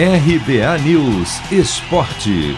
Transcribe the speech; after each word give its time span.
RBA 0.00 0.78
News 0.84 1.40
Esporte. 1.50 2.56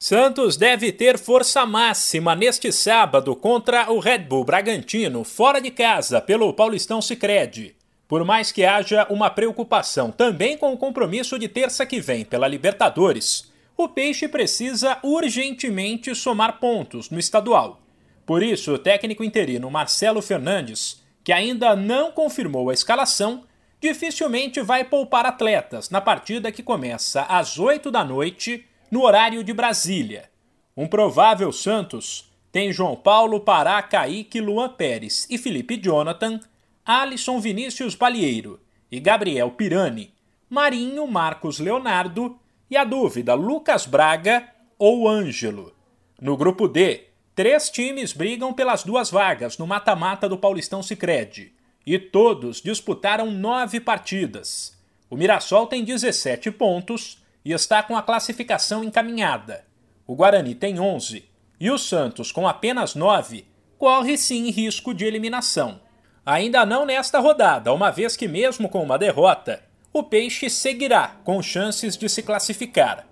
Santos 0.00 0.56
deve 0.56 0.90
ter 0.90 1.16
força 1.16 1.64
máxima 1.64 2.34
neste 2.34 2.72
sábado 2.72 3.36
contra 3.36 3.88
o 3.88 4.00
Red 4.00 4.18
Bull 4.18 4.42
Bragantino, 4.42 5.22
fora 5.22 5.60
de 5.60 5.70
casa, 5.70 6.20
pelo 6.20 6.52
Paulistão 6.52 7.00
Sicredi. 7.00 7.76
Por 8.08 8.24
mais 8.24 8.50
que 8.50 8.64
haja 8.64 9.06
uma 9.08 9.30
preocupação 9.30 10.10
também 10.10 10.58
com 10.58 10.72
o 10.72 10.76
compromisso 10.76 11.38
de 11.38 11.46
terça 11.46 11.86
que 11.86 12.00
vem 12.00 12.24
pela 12.24 12.48
Libertadores, 12.48 13.52
o 13.76 13.88
Peixe 13.88 14.26
precisa 14.26 14.98
urgentemente 15.04 16.12
somar 16.16 16.58
pontos 16.58 17.10
no 17.10 17.20
estadual. 17.20 17.80
Por 18.26 18.42
isso, 18.42 18.72
o 18.72 18.78
técnico 18.78 19.22
interino 19.22 19.70
Marcelo 19.70 20.20
Fernandes, 20.20 21.00
que 21.22 21.30
ainda 21.30 21.76
não 21.76 22.10
confirmou 22.10 22.70
a 22.70 22.74
escalação, 22.74 23.44
dificilmente 23.80 24.60
vai 24.60 24.84
poupar 24.84 25.24
atletas 25.24 25.90
na 25.90 26.00
partida 26.00 26.50
que 26.50 26.62
começa 26.62 27.22
às 27.22 27.58
8 27.58 27.90
da 27.90 28.04
noite, 28.04 28.66
no 28.90 29.02
horário 29.02 29.44
de 29.44 29.52
Brasília. 29.52 30.30
Um 30.76 30.86
provável 30.86 31.52
Santos 31.52 32.32
tem 32.50 32.72
João 32.72 32.96
Paulo, 32.96 33.40
Pará, 33.40 33.80
Kaique, 33.82 34.40
Luan 34.40 34.70
Pérez 34.70 35.26
e 35.30 35.38
Felipe 35.38 35.76
Jonathan, 35.76 36.40
Alisson 36.84 37.38
Vinícius 37.40 37.94
Balieiro 37.94 38.58
e 38.90 38.98
Gabriel 38.98 39.50
Pirani, 39.50 40.12
Marinho, 40.48 41.06
Marcos 41.06 41.58
Leonardo 41.58 42.38
e 42.70 42.76
a 42.76 42.84
dúvida 42.84 43.34
Lucas 43.34 43.86
Braga 43.86 44.48
ou 44.78 45.06
Ângelo. 45.06 45.74
No 46.20 46.36
grupo 46.36 46.66
D, 46.66 47.04
três 47.34 47.68
times 47.68 48.12
brigam 48.12 48.52
pelas 48.52 48.82
duas 48.82 49.10
vagas 49.10 49.58
no 49.58 49.66
mata-mata 49.66 50.28
do 50.28 50.38
Paulistão 50.38 50.82
Sicredi 50.82 51.57
e 51.88 51.98
todos 51.98 52.60
disputaram 52.60 53.30
nove 53.30 53.80
partidas. 53.80 54.76
O 55.08 55.16
Mirassol 55.16 55.66
tem 55.66 55.82
17 55.82 56.50
pontos 56.50 57.24
e 57.42 57.52
está 57.52 57.82
com 57.82 57.96
a 57.96 58.02
classificação 58.02 58.84
encaminhada. 58.84 59.64
O 60.06 60.14
Guarani 60.14 60.54
tem 60.54 60.78
11 60.78 61.24
e 61.58 61.70
o 61.70 61.78
Santos, 61.78 62.30
com 62.30 62.46
apenas 62.46 62.94
9, 62.94 63.46
corre 63.78 64.18
sim 64.18 64.50
risco 64.50 64.92
de 64.92 65.06
eliminação. 65.06 65.80
Ainda 66.26 66.66
não 66.66 66.84
nesta 66.84 67.20
rodada, 67.20 67.72
uma 67.72 67.90
vez 67.90 68.18
que, 68.18 68.28
mesmo 68.28 68.68
com 68.68 68.82
uma 68.82 68.98
derrota, 68.98 69.64
o 69.90 70.02
Peixe 70.02 70.50
seguirá 70.50 71.16
com 71.24 71.40
chances 71.40 71.96
de 71.96 72.06
se 72.06 72.22
classificar. 72.22 73.06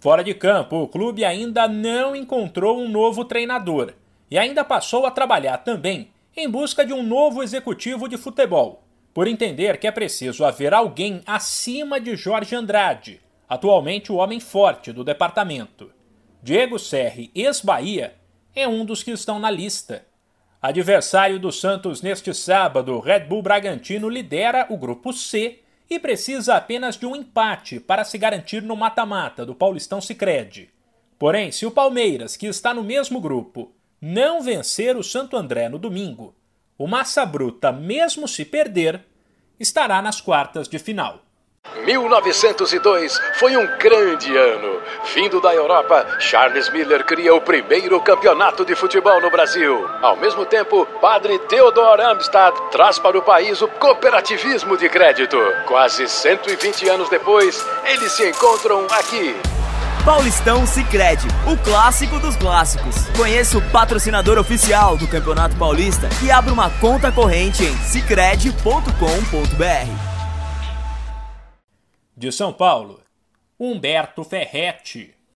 Fora 0.00 0.22
de 0.22 0.34
campo, 0.34 0.76
o 0.76 0.86
clube 0.86 1.24
ainda 1.24 1.66
não 1.66 2.14
encontrou 2.14 2.78
um 2.78 2.90
novo 2.90 3.24
treinador 3.24 3.94
e 4.30 4.36
ainda 4.36 4.62
passou 4.62 5.06
a 5.06 5.10
trabalhar 5.10 5.56
também 5.58 6.10
em 6.36 6.48
busca 6.48 6.84
de 6.84 6.92
um 6.92 7.02
novo 7.02 7.42
executivo 7.42 8.08
de 8.08 8.16
futebol, 8.16 8.84
por 9.12 9.26
entender 9.26 9.78
que 9.78 9.86
é 9.86 9.90
preciso 9.90 10.44
haver 10.44 10.72
alguém 10.72 11.22
acima 11.26 12.00
de 12.00 12.14
Jorge 12.14 12.54
Andrade, 12.54 13.20
atualmente 13.48 14.12
o 14.12 14.16
homem 14.16 14.38
forte 14.38 14.92
do 14.92 15.02
departamento. 15.02 15.90
Diego 16.42 16.78
Serri, 16.78 17.30
ex-Bahia, 17.34 18.14
é 18.54 18.68
um 18.68 18.84
dos 18.84 19.02
que 19.02 19.10
estão 19.10 19.38
na 19.38 19.50
lista. 19.50 20.06
Adversário 20.60 21.38
do 21.38 21.50
Santos 21.50 22.02
neste 22.02 22.34
sábado, 22.34 22.98
Red 22.98 23.20
Bull 23.20 23.42
Bragantino 23.42 24.08
lidera 24.08 24.66
o 24.68 24.76
grupo 24.76 25.12
C 25.12 25.60
e 25.88 25.98
precisa 25.98 26.56
apenas 26.56 26.96
de 26.96 27.06
um 27.06 27.16
empate 27.16 27.80
para 27.80 28.04
se 28.04 28.18
garantir 28.18 28.62
no 28.62 28.76
mata-mata 28.76 29.46
do 29.46 29.54
Paulistão 29.54 30.00
Sicredi. 30.00 30.70
Porém, 31.18 31.50
se 31.50 31.64
o 31.64 31.70
Palmeiras, 31.70 32.36
que 32.36 32.46
está 32.46 32.74
no 32.74 32.84
mesmo 32.84 33.20
grupo, 33.20 33.72
não 34.00 34.40
vencer 34.40 34.96
o 34.96 35.02
Santo 35.02 35.36
André 35.36 35.68
no 35.68 35.78
domingo, 35.78 36.34
o 36.76 36.86
Massa 36.86 37.26
Bruta, 37.26 37.72
mesmo 37.72 38.28
se 38.28 38.44
perder, 38.44 39.04
estará 39.58 40.00
nas 40.00 40.20
quartas 40.20 40.68
de 40.68 40.78
final. 40.78 41.22
1902 41.84 43.20
foi 43.34 43.56
um 43.56 43.66
grande 43.78 44.34
ano. 44.36 44.80
Vindo 45.14 45.40
da 45.40 45.54
Europa, 45.54 46.06
Charles 46.18 46.70
Miller 46.70 47.04
cria 47.04 47.34
o 47.34 47.40
primeiro 47.40 48.00
campeonato 48.00 48.64
de 48.64 48.74
futebol 48.74 49.20
no 49.20 49.30
Brasil. 49.30 49.86
Ao 50.00 50.16
mesmo 50.16 50.46
tempo, 50.46 50.86
padre 51.00 51.38
Theodor 51.40 52.00
Amstad 52.00 52.54
traz 52.70 52.98
para 52.98 53.18
o 53.18 53.22
país 53.22 53.60
o 53.60 53.68
cooperativismo 53.68 54.76
de 54.76 54.88
crédito. 54.88 55.36
Quase 55.66 56.08
120 56.08 56.88
anos 56.88 57.08
depois, 57.08 57.64
eles 57.84 58.12
se 58.12 58.28
encontram 58.28 58.86
aqui. 58.86 59.57
Paulistão 60.04 60.66
Sicredi, 60.66 61.26
o 61.46 61.56
clássico 61.56 62.18
dos 62.18 62.36
clássicos. 62.36 63.06
Conheça 63.16 63.58
o 63.58 63.70
patrocinador 63.70 64.38
oficial 64.38 64.96
do 64.96 65.06
Campeonato 65.06 65.56
Paulista 65.56 66.08
e 66.22 66.30
abra 66.30 66.52
uma 66.52 66.70
conta 66.70 67.12
corrente 67.12 67.64
em 67.64 67.76
sicredi.com.br. 67.78 68.92
De 72.16 72.32
São 72.32 72.52
Paulo, 72.52 73.00
Humberto 73.58 74.24
Ferretti. 74.24 75.17